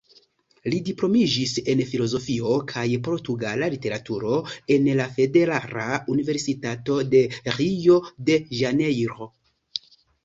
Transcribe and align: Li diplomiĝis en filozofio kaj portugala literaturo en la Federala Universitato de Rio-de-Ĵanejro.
Li 0.73 0.77
diplomiĝis 0.85 1.51
en 1.73 1.83
filozofio 1.89 2.55
kaj 2.71 2.85
portugala 3.07 3.69
literaturo 3.73 4.39
en 4.77 4.89
la 5.01 5.07
Federala 5.19 5.85
Universitato 6.15 6.97
de 7.13 7.23
Rio-de-Ĵanejro. 7.59 9.31